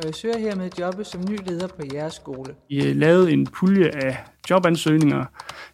[0.00, 2.54] og jeg søger hermed jobbet som ny leder på jeres skole.
[2.68, 5.24] Vi lavede en pulje af jobansøgninger,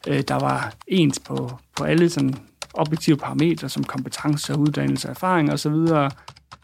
[0.08, 2.34] øh, der var ens på, på alle sådan
[2.74, 5.72] objektive parametre, som kompetence, uddannelse, erfaring osv.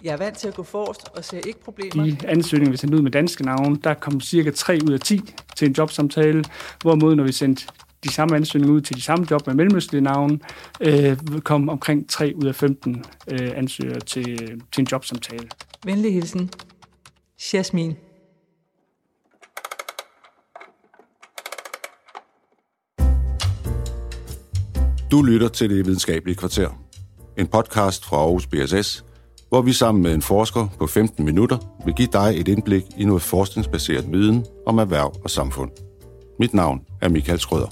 [0.04, 2.04] Jeg er vant til at gå forrest og ser ikke problemer.
[2.04, 5.20] De ansøgninger, vi sendte ud med danske navne, der kom cirka 3 ud af 10
[5.56, 6.44] til en jobsamtale,
[6.80, 7.66] hvorimod når vi sendte
[8.04, 10.38] de samme ansøgninger ud til de samme job med mellemøstlige navne,
[10.80, 15.48] øh, kom omkring 3 ud af 15 øh, ansøgere til, til en jobsamtale.
[15.84, 16.50] Venlig hilsen.
[17.42, 17.96] Jasmin.
[25.10, 26.70] Du lytter til Det Videnskabelige Kvarter.
[27.38, 29.04] En podcast fra Aarhus BSS,
[29.48, 33.04] hvor vi sammen med en forsker på 15 minutter vil give dig et indblik i
[33.04, 35.70] noget forskningsbaseret viden om erhverv og samfund.
[36.38, 37.68] Mit navn er Michael Skrøder.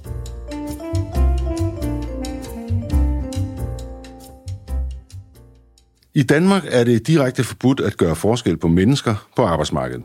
[6.21, 10.05] I Danmark er det direkte forbudt at gøre forskel på mennesker på arbejdsmarkedet,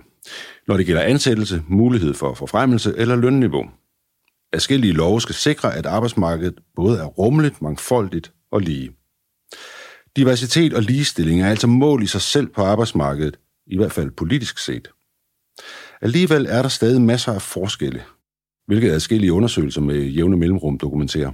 [0.68, 3.66] når det gælder ansættelse, mulighed for forfremmelse eller lønniveau.
[4.54, 8.92] Forskellige love skal sikre, at arbejdsmarkedet både er rummeligt, mangfoldigt og lige.
[10.16, 14.60] Diversitet og ligestilling er altså mål i sig selv på arbejdsmarkedet, i hvert fald politisk
[14.60, 14.88] set.
[16.02, 18.04] Alligevel er der stadig masser af forskelle,
[18.68, 21.32] hvilket adskillige undersøgelser med jævne mellemrum dokumenterer.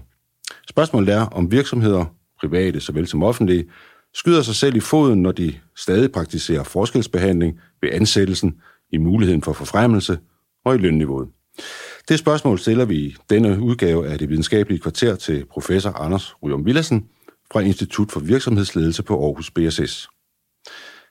[0.69, 2.05] Spørgsmålet er, om virksomheder,
[2.39, 3.65] private såvel som offentlige,
[4.13, 8.55] skyder sig selv i foden, når de stadig praktiserer forskelsbehandling ved ansættelsen,
[8.93, 10.19] i muligheden for forfremmelse
[10.65, 11.29] og i lønniveauet.
[12.09, 16.65] Det spørgsmål stiller vi i denne udgave af det videnskabelige kvarter til professor Anders Ryum
[16.65, 17.05] Villadsen
[17.51, 20.09] fra Institut for Virksomhedsledelse på Aarhus BSS.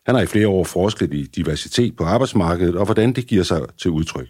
[0.07, 3.61] Han har i flere år forsket i diversitet på arbejdsmarkedet og hvordan det giver sig
[3.79, 4.29] til udtryk.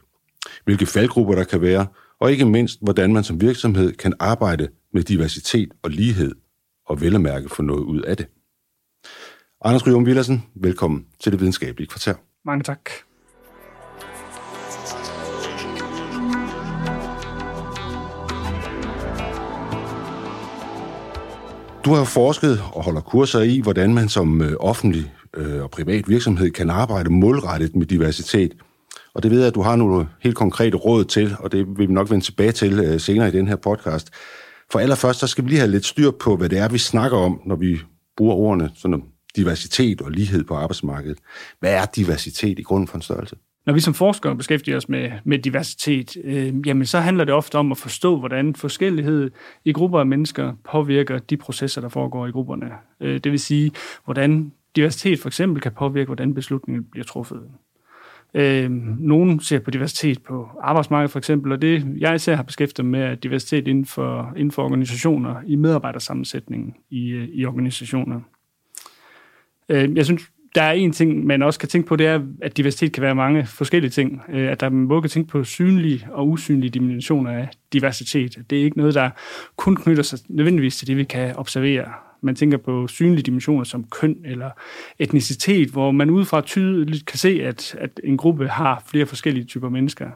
[0.64, 1.86] Hvilke faldgrupper der kan være,
[2.20, 6.32] og ikke mindst, hvordan man som virksomhed kan arbejde med diversitet og lighed,
[6.86, 8.26] og vel at mærke få noget ud af det.
[9.64, 12.14] Anders Ryum Villadsen, velkommen til det videnskabelige kvarter.
[12.44, 12.90] Mange tak.
[21.84, 26.08] Du har forsket og holder kurser i, hvordan man som øh, offentlig øh, og privat
[26.08, 28.52] virksomhed kan arbejde målrettet med diversitet.
[29.14, 31.88] Og det ved jeg, at du har nogle helt konkrete råd til, og det vil
[31.88, 34.10] vi nok vende tilbage til øh, senere i den her podcast.
[34.72, 37.18] For allerførst, så skal vi lige have lidt styr på, hvad det er, vi snakker
[37.18, 37.78] om, når vi
[38.16, 39.02] bruger ordene sådan
[39.36, 41.18] diversitet og lighed på arbejdsmarkedet.
[41.60, 43.36] Hvad er diversitet i grunden for en størrelse?
[43.66, 47.56] Når vi som forskere beskæftiger os med, med diversitet, øh, jamen så handler det ofte
[47.56, 49.30] om at forstå, hvordan forskellighed
[49.64, 52.70] i grupper af mennesker påvirker de processer, der foregår i grupperne.
[53.00, 53.70] Øh, det vil sige,
[54.04, 57.42] hvordan diversitet for eksempel kan påvirke, hvordan beslutningen bliver truffet.
[58.34, 62.86] Øh, nogen ser på diversitet på arbejdsmarkedet for eksempel, og det jeg især har beskæftiget
[62.86, 68.20] med er diversitet inden for, inden for organisationer, i medarbejdersammensætningen i, øh, i organisationer.
[69.70, 70.22] Øh, jeg synes,
[70.54, 73.14] der er en ting, man også kan tænke på, det er, at diversitet kan være
[73.14, 74.22] mange forskellige ting.
[74.28, 78.38] Øh, at der man både kan tænke på synlige og usynlige dimensioner af diversitet.
[78.50, 79.10] Det er ikke noget, der
[79.56, 81.84] kun knytter sig nødvendigvis til det, vi kan observere
[82.22, 84.50] man tænker på synlige dimensioner som køn eller
[84.98, 89.68] etnicitet, hvor man udefra tydeligt kan se, at, at en gruppe har flere forskellige typer
[89.68, 90.10] mennesker.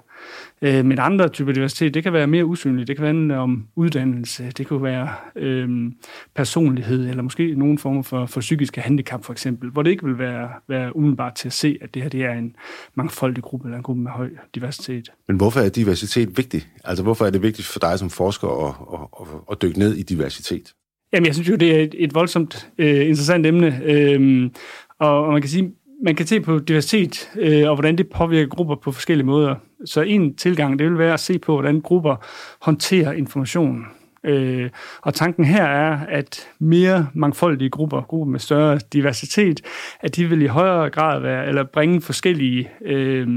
[0.63, 2.89] Øh, men andre typer diversitet, det kan være mere usynligt.
[2.89, 5.93] Det kan være om uddannelse, det kan være øh,
[6.35, 10.19] personlighed, eller måske nogen form for, for psykiske handicap for eksempel, hvor det ikke vil
[10.19, 12.57] være, være umiddelbart til at se, at det her det er en
[12.95, 15.13] mangfoldig gruppe, eller en gruppe med høj diversitet.
[15.29, 16.67] Men hvorfor er diversitet vigtig?
[16.85, 19.95] Altså hvorfor er det vigtigt for dig som forsker at, at, at, at dykke ned
[19.95, 20.75] i diversitet?
[21.15, 23.81] Jamen, jeg synes jo, det er et, et voldsomt øh, interessant emne.
[23.85, 24.51] Øhm,
[24.99, 28.49] og, og man kan sige, man kan se på diversitet øh, og hvordan det påvirker
[28.49, 29.55] grupper på forskellige måder.
[29.85, 32.17] Så en tilgang, det vil være at se på, hvordan grupper
[32.61, 33.85] håndterer information.
[34.25, 34.71] Øh,
[35.03, 39.61] og tanken her er, at mere mangfoldige grupper, grupper med større diversitet,
[40.01, 43.29] at de vil i højere grad være, eller bringe forskellige øh,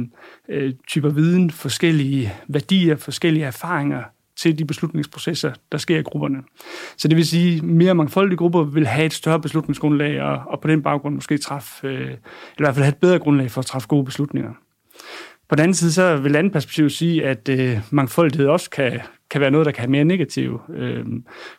[0.50, 4.04] øh, typer viden, forskellige værdier, forskellige erfaringer
[4.40, 6.38] til de beslutningsprocesser, der sker i grupperne.
[6.98, 10.62] Så det vil sige, at mere mangfoldige grupper vil have et større beslutningsgrundlag, og, og
[10.62, 12.18] på den baggrund måske træffe, øh, eller i
[12.58, 14.52] hvert fald have et bedre grundlag for at træffe gode beslutninger.
[15.50, 19.42] På den anden side, så vil andet perspektiv sige, at øh, mangfoldighed også kan, kan
[19.42, 21.06] være noget, der kan have mere negative øh,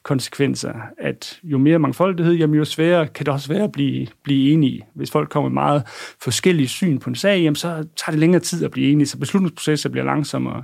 [0.03, 0.73] konsekvenser.
[0.99, 4.87] At jo mere mangfoldighed, jamen jo sværere kan det også være at blive, blive enige.
[4.95, 5.83] Hvis folk kommer med meget
[6.21, 9.19] forskellige syn på en sag, jamen så tager det længere tid at blive enige, så
[9.19, 10.63] beslutningsprocesser bliver langsommere.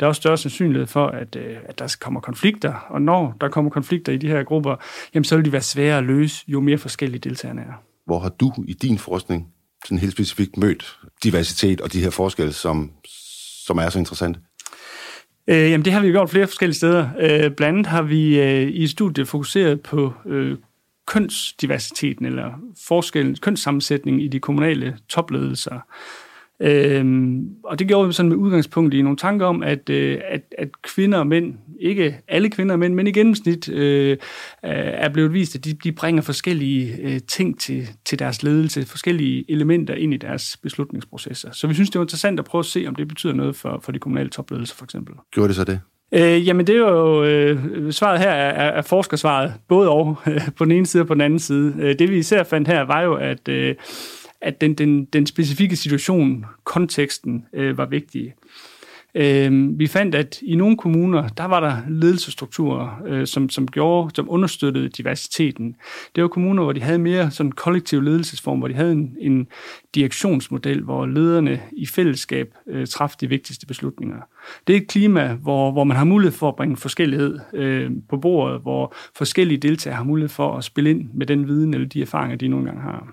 [0.00, 3.48] Der er også større sandsynlighed for, at, øh, at der kommer konflikter, og når der
[3.48, 4.76] kommer konflikter i de her grupper,
[5.14, 7.82] jamen så vil de være sværere at løse, jo mere forskellige deltagerne er.
[8.06, 9.46] Hvor har du i din forskning
[9.84, 12.90] sådan helt specifikt mødt diversitet og de her forskelle, som,
[13.66, 14.40] som er så interessante?
[15.48, 17.08] Øh, jamen, det har vi gjort flere forskellige steder.
[17.20, 20.56] Øh, blandt andet har vi øh, i studiet fokuseret på øh,
[21.06, 22.52] kønsdiversiteten, eller
[22.86, 25.80] forskellen, kønssammensætningen i de kommunale topledelser.
[26.60, 30.42] Øhm, og det gjorde vi sådan med udgangspunkt i nogle tanker om, at, øh, at,
[30.58, 34.16] at kvinder og mænd, ikke alle kvinder og mænd, men i gennemsnit øh,
[34.62, 39.50] er blevet vist, at de, de bringer forskellige øh, ting til, til deres ledelse, forskellige
[39.50, 41.52] elementer ind i deres beslutningsprocesser.
[41.52, 43.80] Så vi synes, det var interessant at prøve at se, om det betyder noget for,
[43.82, 45.14] for de kommunale topledelser for eksempel.
[45.32, 45.80] Gjorde det så det?
[46.12, 50.64] Øh, jamen det er jo, øh, svaret her er, er forskersvaret, både og, øh, på
[50.64, 51.74] den ene side og på den anden side.
[51.78, 53.74] Øh, det vi især fandt her var jo, at, øh,
[54.40, 58.34] at den, den, den specifikke situation, konteksten, øh, var vigtig.
[59.16, 64.10] Øh, vi fandt, at i nogle kommuner, der var der ledelsesstrukturer, øh, som, som gjorde,
[64.14, 65.76] som understøttede diversiteten.
[66.14, 69.46] Det var kommuner, hvor de havde mere sådan kollektiv ledelsesform, hvor de havde en, en
[69.94, 74.18] direktionsmodel, hvor lederne i fællesskab øh, træffede de vigtigste beslutninger.
[74.66, 78.16] Det er et klima, hvor, hvor man har mulighed for at bringe forskellighed øh, på
[78.16, 82.02] bordet, hvor forskellige deltagere har mulighed for at spille ind med den viden eller de
[82.02, 83.06] erfaringer, de nogle gange har.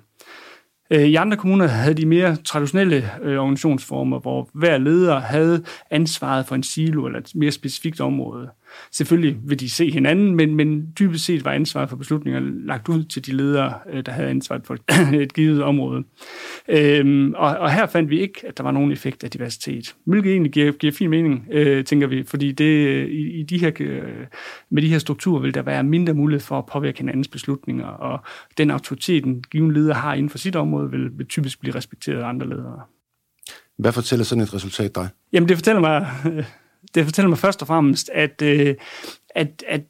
[0.92, 6.46] Øh, I andre kommuner havde de mere traditionelle øh, organisationsformer, hvor hver leder havde ansvaret
[6.46, 8.50] for en silo eller et mere specifikt område.
[8.92, 13.04] Selvfølgelig vil de se hinanden, men, men dybest set var ansvaret for beslutninger lagt ud
[13.04, 14.78] til de ledere, øh, der havde ansvaret for
[15.24, 16.04] et givet område.
[16.70, 19.96] Øhm, og, og her fandt vi ikke, at der var nogen effekt af diversitet.
[20.06, 23.72] Hvilket egentlig giver, giver fin mening, øh, tænker vi, fordi det, i, i de her,
[23.80, 24.26] øh,
[24.70, 28.20] med de her strukturer vil der være mindre mulighed for at påvirke hinandens beslutninger, og
[28.58, 32.22] den autoritet, en given leder har inden for sit område, vil, vil typisk blive respekteret
[32.22, 32.82] af andre ledere.
[33.78, 35.10] Hvad fortæller sådan et resultat dig?
[35.34, 36.08] Jamen, det fortæller mig,
[36.96, 38.76] det fortæller mig først og fremmest, at, øh,
[39.36, 39.82] at, at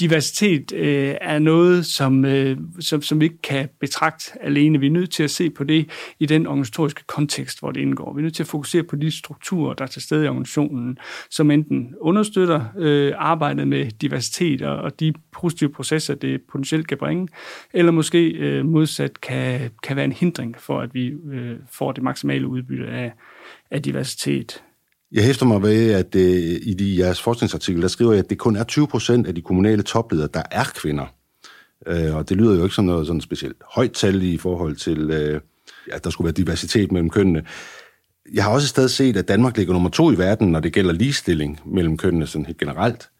[0.00, 4.80] diversitet øh, er noget, som, øh, som, som vi ikke kan betragte alene.
[4.80, 8.14] Vi er nødt til at se på det i den organisatoriske kontekst, hvor det indgår.
[8.14, 10.98] Vi er nødt til at fokusere på de strukturer, der er til stede i organisationen,
[11.30, 16.98] som enten understøtter øh, arbejdet med diversitet og, og de positive processer, det potentielt kan
[16.98, 17.28] bringe,
[17.72, 22.02] eller måske øh, modsat kan, kan være en hindring for, at vi øh, får det
[22.02, 23.12] maksimale udbytte af,
[23.70, 24.62] af diversitet.
[25.12, 28.38] Jeg hæfter mig ved, at øh, i de, jeres forskningsartikel, der skriver jeg, at det
[28.38, 31.06] kun er 20 procent af de kommunale topledere, der er kvinder.
[31.86, 35.10] Øh, og det lyder jo ikke som noget sådan specielt højt tal i forhold til,
[35.10, 35.40] øh,
[35.92, 37.44] at der skulle være diversitet mellem kønnene.
[38.34, 40.72] Jeg har også et sted set, at Danmark ligger nummer to i verden, når det
[40.72, 43.10] gælder ligestilling mellem kønnene sådan helt generelt.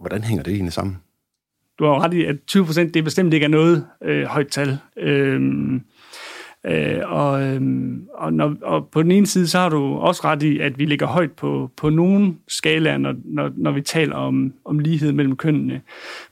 [0.00, 0.98] Hvordan hænger det egentlig sammen?
[1.78, 4.78] Du har ret i, at 20 procent, det bestemt ikke er noget øh, højt tal.
[4.98, 5.40] Øh,
[6.66, 7.60] Øh, og, øh,
[8.14, 10.84] og, når, og på den ene side, så har du også ret i, at vi
[10.84, 15.36] ligger højt på, på nogle skalaer, når, når, når vi taler om, om lighed mellem
[15.36, 15.80] kønnene.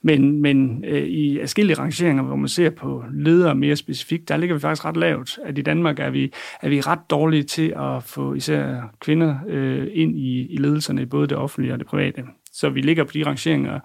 [0.02, 4.56] Men, men øh, i forskellige rangeringer, hvor man ser på ledere mere specifikt, der ligger
[4.56, 5.38] vi faktisk ret lavt.
[5.44, 6.32] At i Danmark er vi,
[6.62, 11.06] er vi ret dårlige til at få især kvinder øh, ind i, i ledelserne i
[11.06, 12.24] både det offentlige og det private.
[12.52, 13.80] Så vi ligger på de rangeringer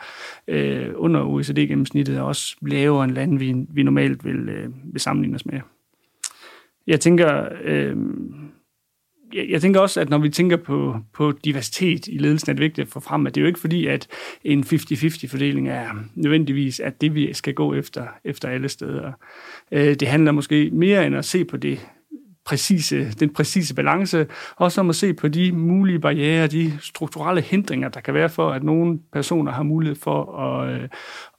[0.47, 5.35] øh, under OECD-gennemsnittet, og også lavere end lande, vi, vi normalt vil, øh, vil sammenligne
[5.35, 5.59] os med
[6.87, 7.95] jeg tænker, øh,
[9.33, 12.61] jeg, jeg tænker også, at når vi tænker på, på diversitet i ledelsen, er det
[12.61, 14.07] vigtigt at få frem, at det er jo ikke fordi, at
[14.43, 19.11] en 50-50-fordeling er nødvendigvis at det, vi skal gå efter, efter alle steder.
[19.71, 21.87] Øh, det handler måske mere end at se på det
[22.45, 27.89] præcise, den præcise balance, også om at se på de mulige barriere, de strukturelle hindringer,
[27.89, 30.89] der kan være for, at nogle personer har mulighed for at, øh,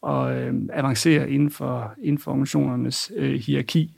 [0.06, 3.94] at, øh, avancere inden for, inden for organisationernes øh, hierarki.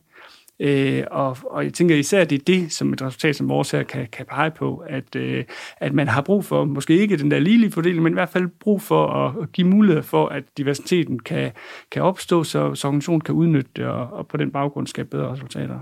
[0.61, 3.71] Øh, og, og jeg tænker især, at det er det, som et resultat som vores
[3.71, 5.45] her kan, kan pege på, at, øh,
[5.77, 8.49] at man har brug for, måske ikke den der ligelige fordeling, men i hvert fald
[8.61, 11.53] brug for at give mulighed for, at diversiteten kan,
[11.91, 15.33] kan opstå, så, så organisationen kan udnytte det, og, og på den baggrund skabe bedre
[15.33, 15.79] resultater.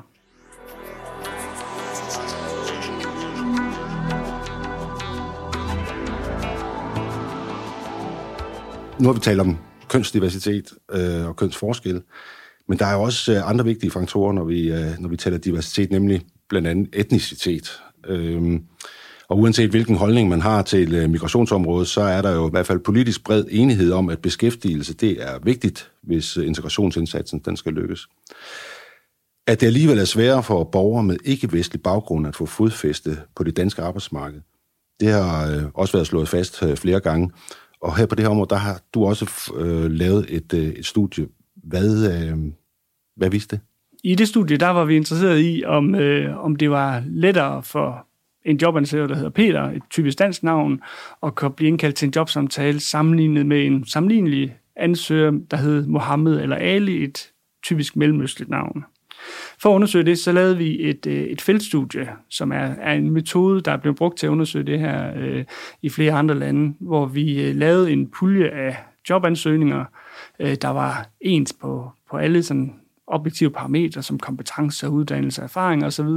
[9.00, 9.58] Nu har vi talt om
[9.88, 12.02] kønsdiversitet øh, og kønsforskel.
[12.68, 15.38] Men der er jo også øh, andre vigtige faktorer, når vi, øh, når vi taler
[15.38, 17.83] diversitet, nemlig blandt andet etnicitet.
[18.06, 18.62] Øhm,
[19.28, 22.66] og uanset hvilken holdning man har til øh, migrationsområdet, så er der jo i hvert
[22.66, 28.06] fald politisk bred enighed om, at beskæftigelse det er vigtigt, hvis integrationsindsatsen den skal lykkes.
[29.47, 33.56] At det alligevel er sværere for borgere med ikke-vestlig baggrund at få fodfæste på det
[33.56, 34.40] danske arbejdsmarked,
[35.00, 37.30] det har også været slået fast flere gange.
[37.80, 41.26] Og her på det her område, der har du også øh, lavet et, et studie,
[41.64, 42.38] hvad, øh,
[43.16, 43.64] hvad viste det?
[44.04, 48.06] I det studie, der var vi interesseret i, om, øh, om det var lettere for
[48.44, 50.80] en jobansøger, der hedder Peter, et typisk dansk navn,
[51.21, 56.40] og kan blive indkaldt til en jobsamtale sammenlignet med en sammenlignelig ansøger, der hed Mohammed
[56.40, 58.85] eller Ali, et typisk mellemøstligt navn.
[59.59, 63.11] For at undersøge det, så lavede vi et, øh, et feltstudie, som er, er en
[63.11, 65.44] metode, der er blevet brugt til at undersøge det her øh,
[65.83, 68.76] i flere andre lande, hvor vi øh, lavede en pulje af
[69.11, 69.85] jobansøgninger,
[70.38, 76.08] øh, der var ens på, på alle sådan objektive parametre som kompetencer, uddannelse, erfaring osv.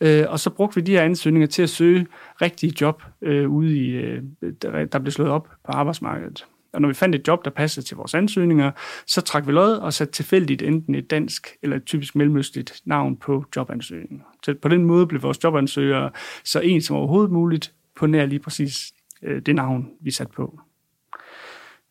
[0.00, 2.06] Øh, og så brugte vi de her ansøgninger til at søge
[2.42, 4.22] rigtige job øh, ude i, øh,
[4.62, 6.46] der blev slået op på arbejdsmarkedet.
[6.72, 8.70] Og når vi fandt et job, der passede til vores ansøgninger,
[9.06, 13.16] så trak vi lod og satte tilfældigt enten et dansk eller et typisk mellemøstligt navn
[13.16, 14.22] på jobansøgningen.
[14.44, 16.10] Så på den måde blev vores jobansøgere
[16.44, 20.60] så en som overhovedet muligt på nær lige præcis øh, det navn, vi satte på.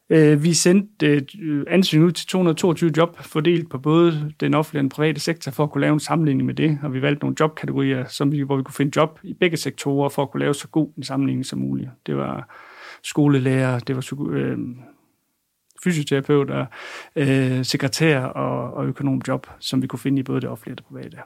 [0.09, 4.83] Øh, vi sendte øh, ansøgning ud til 222 job, fordelt på både den offentlige og
[4.83, 6.79] den private sektor, for at kunne lave en sammenligning med det.
[6.83, 10.09] Og vi valgte nogle jobkategorier, som vi, hvor vi kunne finde job i begge sektorer,
[10.09, 11.89] for at kunne lave så god en sammenligning som muligt.
[12.05, 12.55] Det var
[13.03, 14.57] skolelærer, det var øh,
[15.83, 16.65] fysioterapeuter,
[17.15, 20.85] øh, sekretær og, og økonomjob, som vi kunne finde i både det offentlige og det
[20.85, 21.17] private.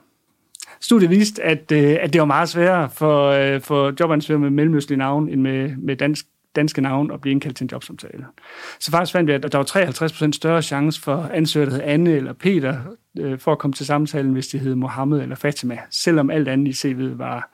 [0.82, 4.98] Studiet viste, at, øh, at det var meget sværere for, øh, for jobansøgere med mellemøstlige
[4.98, 8.26] navn end med, med dansk danske navn og blive indkaldt til en jobsamtale.
[8.80, 12.12] Så faktisk fandt vi, at der var 53% større chance for ansøgere, der hed Anne
[12.12, 12.80] eller Peter,
[13.20, 16.84] øh, for at komme til samtalen, hvis de hed Mohammed eller Fatima, selvom alt andet
[16.84, 17.50] i CV'et var,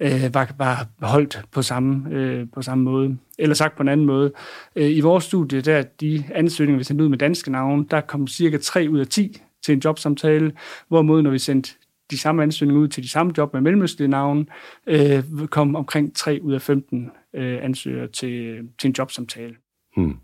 [0.00, 3.18] øh, var, var holdt på samme, øh, på samme måde.
[3.38, 4.32] Eller sagt på en anden måde.
[4.76, 8.26] Øh, I vores studie, der de ansøgninger, vi sendte ud med danske navne, der kom
[8.26, 10.52] cirka 3 ud af 10 til en jobsamtale,
[10.88, 11.72] hvorimod når vi sendte
[12.10, 14.46] de samme ansøgninger ud til de samme job med mellemøstlige navne,
[14.86, 19.54] øh, kom omkring 3 ud af 15 øh, ansøgere til, til en jobsamtale.
[19.96, 20.16] Hmm.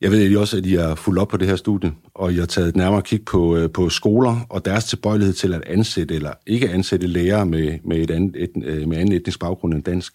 [0.00, 2.46] Jeg ved også, at I har fulgt op på det her studie, og I har
[2.46, 6.32] taget et nærmere kig på, øh, på skoler og deres tilbøjelighed til at ansætte eller
[6.46, 10.12] ikke ansætte lærere med, med, et andet, et, øh, med anden etnisk baggrund end dansk.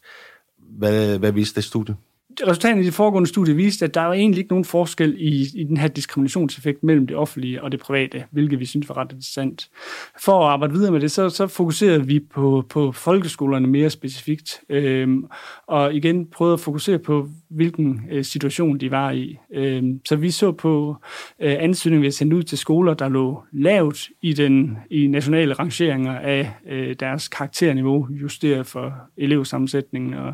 [0.78, 1.96] Hvad, hvad viste det studie?
[2.48, 5.64] Resultaterne i det foregående studie viste, at der var egentlig ikke nogen forskel i, i
[5.64, 9.70] den her diskriminationseffekt mellem det offentlige og det private, hvilket vi synes var ret interessant.
[10.24, 14.62] For at arbejde videre med det, så, så fokuserede vi på, på folkeskolerne mere specifikt,
[14.70, 15.26] øhm,
[15.68, 19.38] og igen prøvede at fokusere på, hvilken øh, situation de var i.
[19.54, 20.96] Øhm, så vi så på
[21.42, 26.20] øh, ansøgninger, vi sendte ud til skoler, der lå lavt i den i nationale rangeringer
[26.20, 30.34] af øh, deres karakterniveau, justeret for elevsammensætningen og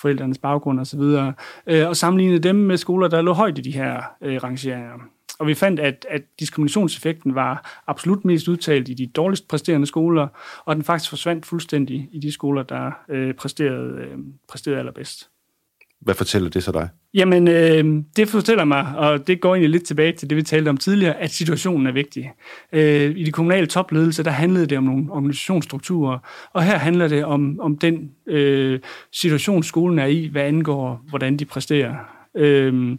[0.00, 1.32] forældrenes baggrund osv., og,
[1.66, 4.92] øh, og sammenlignede dem med skoler, der lå højt i de her øh, rangeringer.
[5.38, 10.28] Og vi fandt, at, at diskriminationseffekten var absolut mest udtalt i de dårligst præsterende skoler,
[10.64, 15.30] og den faktisk forsvandt fuldstændig i de skoler, der øh, præsterede, øh, præsterede allerbedst.
[16.00, 16.88] Hvad fortæller det så dig?
[17.14, 20.68] Jamen, øh, det fortæller mig, og det går egentlig lidt tilbage til det, vi talte
[20.68, 22.30] om tidligere, at situationen er vigtig.
[22.72, 26.18] Øh, I de kommunale topledelse, der handlede det om nogle organisationsstrukturer,
[26.52, 28.80] og her handler det om, om den øh,
[29.12, 31.94] situation, skolen er i, hvad angår, hvordan de præsterer.
[32.36, 32.98] Øh,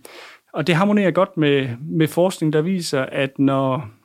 [0.54, 3.97] og det harmonerer godt med, med forskning, der viser, at når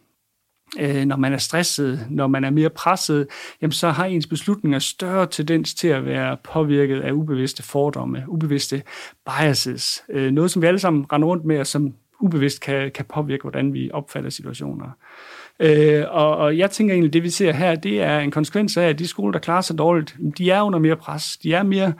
[0.80, 3.26] øh, når man er stresset, når man er mere presset,
[3.62, 8.82] jamen så har ens beslutninger større tendens til at være påvirket af ubevidste fordomme, ubevidste
[9.26, 10.02] biases.
[10.08, 13.42] Øh, noget, som vi alle sammen render rundt med, og som ubevidst kan, kan påvirke,
[13.42, 14.90] hvordan vi opfatter situationer.
[15.60, 18.88] Øh, og, og jeg tænker egentlig, det vi ser her, det er en konsekvens af,
[18.88, 21.36] at de skoler, der klarer sig dårligt, de er under mere pres.
[21.36, 21.92] De er mere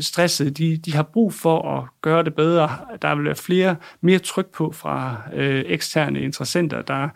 [0.00, 0.58] stresset.
[0.58, 2.70] De, de har brug for at gøre det bedre.
[3.02, 7.08] Der vil være flere, mere tryk på fra øh, eksterne interessenter, der,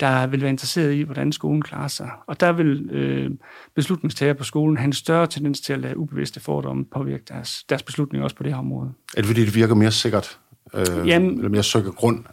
[0.00, 2.10] der vil være interesseret i, hvordan skolen klarer sig.
[2.26, 3.30] Og der vil øh,
[3.74, 7.82] beslutningstager på skolen have en større tendens til at lade ubevidste fordomme påvirke deres, deres
[7.82, 8.92] beslutninger også på det her område.
[9.16, 10.38] Er det fordi, det virker mere sikkert?
[10.74, 12.24] Øh, Jamen, eller mere sikker grund?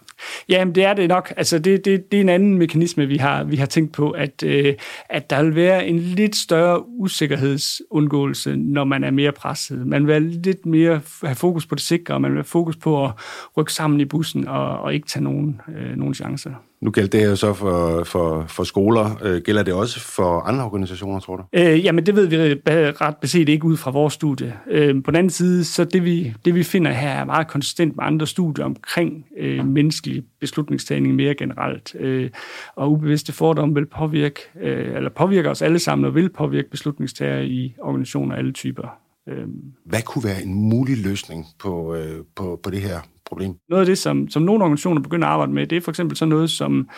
[0.50, 1.34] Jamen, det er det nok.
[1.38, 4.44] Altså, det, det, det er en anden mekanisme, vi har, vi har tænkt på, at,
[4.44, 4.74] øh,
[5.10, 9.88] at der vil være en lidt større usikkerhedsundgåelse, når man er mere presset.
[9.88, 13.06] Man vil lidt mere have fokus på det sikre, og man vil have fokus på
[13.06, 13.12] at
[13.58, 16.52] rykke sammen i bussen og, og ikke tage nogen, øh, nogen chancer.
[16.82, 19.20] Nu gælder det jo så for, for, for skoler.
[19.24, 21.44] Øh, gælder det også for andre organisationer, tror du?
[21.54, 24.54] Øh, jamen, det ved vi ret beset ikke ud fra vores studie.
[24.72, 27.96] Øh, på den anden side, så det vi, det vi finder her er meget konsistent
[27.96, 31.96] med andre studier omkring øh, menneskelig beslutningstagning mere generelt.
[32.00, 32.30] Øh,
[32.76, 37.40] og ubevidste fordomme vil påvirke, øh, eller påvirker os alle sammen og vil påvirke beslutningstager
[37.40, 38.88] i organisationer af alle typer.
[39.30, 39.48] Øh.
[39.86, 43.54] Hvad kunne være en mulig løsning på, øh, på, på det her problem.
[43.70, 46.18] Noget af det, som, som nogle organisationer begynder at arbejde med, det er for eksempel
[46.18, 46.90] sådan noget som,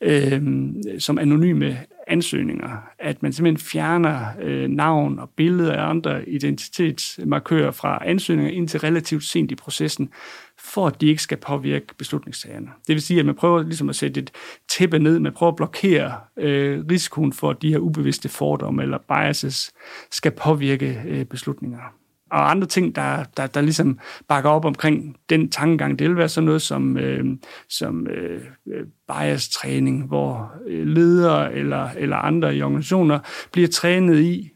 [0.00, 0.42] øh,
[0.98, 2.76] som anonyme ansøgninger.
[2.98, 9.24] At man simpelthen fjerner øh, navn og billeder af andre identitetsmarkører fra ansøgninger indtil relativt
[9.24, 10.10] sent i processen,
[10.58, 12.68] for at de ikke skal påvirke beslutningstagerne.
[12.86, 14.30] Det vil sige, at man prøver ligesom at sætte et
[14.68, 18.98] tæppe ned, man prøver at blokere øh, risikoen for, at de her ubevidste fordomme eller
[19.08, 19.72] biases
[20.10, 22.01] skal påvirke øh, beslutninger
[22.32, 23.98] og andre ting, der, der, der ligesom
[24.28, 25.98] bakker op omkring den tankegang.
[25.98, 27.24] Det vil være sådan noget som, øh,
[27.68, 33.18] som øh, øh bias-træning, hvor øh, ledere eller, eller andre i organisationer
[33.52, 34.50] bliver trænet i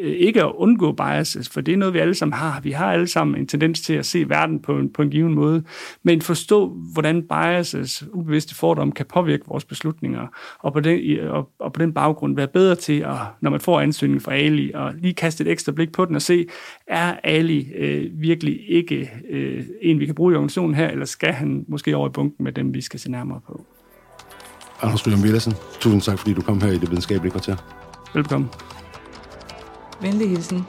[0.00, 2.60] ikke at undgå biases, for det er noget, vi alle sammen har.
[2.60, 5.34] Vi har alle sammen en tendens til at se verden på en, på en given
[5.34, 5.62] måde,
[6.02, 10.26] men forstå, hvordan biases, ubevidste fordomme, kan påvirke vores beslutninger,
[10.58, 13.80] og på den, og, og på den baggrund være bedre til, at, når man får
[13.80, 16.46] ansøgning fra Ali, og lige kaste et ekstra blik på den og se,
[16.86, 21.32] er Ali øh, virkelig ikke øh, en, vi kan bruge i organisationen her, eller skal
[21.32, 23.64] han måske over i bunken med dem, vi skal se nærmere på?
[24.82, 27.56] Anders William Villersen, tusind tak, fordi du kom her i det videnskabelige kvarter.
[28.14, 28.50] Velkommen.
[30.00, 30.66] Venlig hilsen,